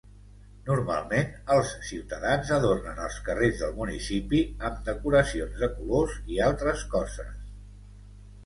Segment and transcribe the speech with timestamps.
[0.69, 7.33] Normalment, els ciutadans adornen els carrers del municipi amb decoracions de colors i altres coses.